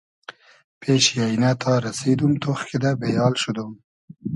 [0.79, 3.71] پېشی اݷنۂ تا رئسیدوم، تۉخ کیدۂ بې آل شودوم